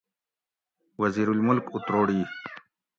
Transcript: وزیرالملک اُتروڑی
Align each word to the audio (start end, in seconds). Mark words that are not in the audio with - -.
وزیرالملک 1.01 1.65
اُتروڑی 1.75 2.19